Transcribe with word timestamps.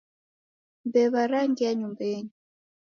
Mbew'a 0.87 1.21
rangia 1.31 1.71
nyumbenyi 1.79 2.33